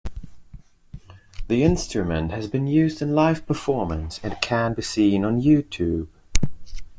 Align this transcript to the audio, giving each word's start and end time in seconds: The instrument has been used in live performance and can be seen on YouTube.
The 1.47 1.61
instrument 1.63 2.31
has 2.31 2.47
been 2.47 2.65
used 2.65 3.03
in 3.03 3.13
live 3.13 3.45
performance 3.45 4.19
and 4.23 4.35
can 4.41 4.73
be 4.73 4.81
seen 4.81 5.23
on 5.23 5.43
YouTube. 5.43 6.07